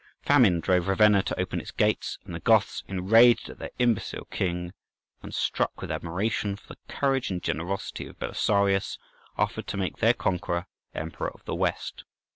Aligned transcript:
Famine 0.23 0.61
drove 0.61 0.87
Ravenna 0.87 1.21
to 1.21 1.39
open 1.39 1.61
its 1.61 1.69
gates, 1.69 2.17
and 2.25 2.33
the 2.33 2.39
Goths, 2.39 2.83
enraged 2.87 3.51
at 3.51 3.59
their 3.59 3.69
imbecile 3.77 4.25
king, 4.31 4.73
and 5.21 5.31
struck 5.31 5.79
with 5.79 5.91
admiration 5.91 6.55
for 6.55 6.69
the 6.69 6.79
courage 6.87 7.29
and 7.29 7.39
generosity 7.43 8.07
of 8.07 8.17
Belisarius, 8.17 8.97
offered 9.37 9.67
to 9.67 9.77
make 9.77 9.97
their 9.99 10.15
conqueror 10.15 10.65
Emperor 10.95 11.29
of 11.29 11.45
the 11.45 11.53
West. 11.53 12.03